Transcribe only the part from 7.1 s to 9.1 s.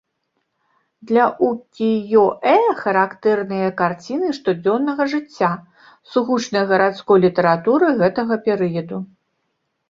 літаратуры гэтага перыяду.